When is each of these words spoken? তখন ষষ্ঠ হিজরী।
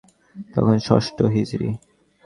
তখন 0.53 0.75
ষষ্ঠ 0.87 1.17
হিজরী। 1.33 1.69